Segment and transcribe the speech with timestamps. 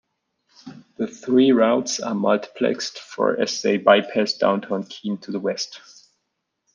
[0.97, 5.79] The three routes are multiplexed for as they bypass downtown Keene to the west.